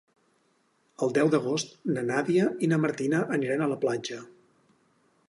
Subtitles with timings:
[1.07, 4.19] El deu d'agost na Nàdia i na Martina aniran a la platja.